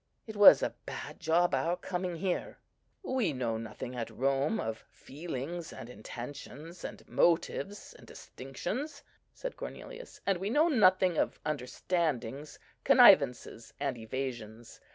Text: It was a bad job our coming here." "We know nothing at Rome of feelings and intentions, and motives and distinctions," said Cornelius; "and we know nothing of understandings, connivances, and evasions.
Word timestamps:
It 0.25 0.35
was 0.35 0.63
a 0.63 0.73
bad 0.87 1.19
job 1.19 1.53
our 1.53 1.77
coming 1.77 2.15
here." 2.15 2.57
"We 3.03 3.33
know 3.33 3.59
nothing 3.59 3.95
at 3.95 4.09
Rome 4.09 4.59
of 4.59 4.83
feelings 4.89 5.71
and 5.71 5.91
intentions, 5.91 6.83
and 6.83 7.07
motives 7.07 7.93
and 7.93 8.07
distinctions," 8.07 9.03
said 9.35 9.55
Cornelius; 9.57 10.19
"and 10.25 10.39
we 10.39 10.49
know 10.49 10.69
nothing 10.69 11.19
of 11.19 11.39
understandings, 11.45 12.57
connivances, 12.83 13.73
and 13.79 13.95
evasions. 13.95 14.79